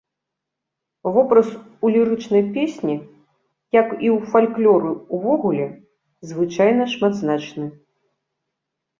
Вобраз 1.15 1.49
у 1.85 1.89
лірычнай 1.95 2.43
песні, 2.55 2.95
як 3.79 3.89
і 3.97 4.07
ў 4.15 4.31
фальклоры 4.31 4.91
ўвогуле, 5.17 5.67
звычайна 6.31 6.83
шматзначны. 6.95 7.67